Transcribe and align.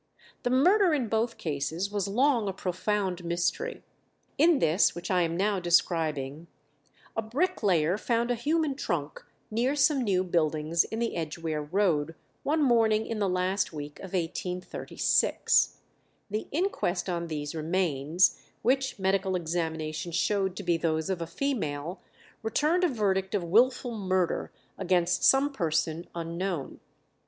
The 0.41 0.49
murder 0.49 0.95
in 0.95 1.09
both 1.09 1.37
cases 1.37 1.91
was 1.91 2.07
long 2.07 2.47
a 2.49 2.53
profound 2.53 3.23
mystery. 3.23 3.83
In 4.35 4.57
this 4.57 4.95
which 4.95 5.11
I 5.11 5.21
am 5.21 5.37
now 5.37 5.59
describing, 5.59 6.47
a 7.15 7.21
bricklayer 7.21 7.99
found 7.99 8.31
a 8.31 8.33
human 8.33 8.73
trunk 8.73 9.23
near 9.51 9.75
some 9.75 10.01
new 10.01 10.23
buildings 10.23 10.85
in 10.85 10.97
the 10.97 11.15
Edgeware 11.15 11.61
Road, 11.61 12.15
one 12.41 12.63
morning 12.63 13.05
in 13.05 13.19
the 13.19 13.29
last 13.29 13.73
week 13.73 13.99
of 13.99 14.13
1836. 14.13 15.77
The 16.31 16.47
inquest 16.51 17.07
on 17.07 17.27
these 17.27 17.53
remains, 17.53 18.41
which 18.63 18.97
medical 18.97 19.35
examination 19.35 20.11
showed 20.11 20.55
to 20.55 20.63
be 20.63 20.77
those 20.77 21.11
of 21.11 21.21
a 21.21 21.27
female, 21.27 22.01
returned 22.41 22.83
a 22.83 22.87
verdict 22.87 23.35
of 23.35 23.43
wilful 23.43 23.95
murder 23.95 24.51
against 24.79 25.23
some 25.23 25.51
person 25.53 26.07
unknown. 26.15 26.79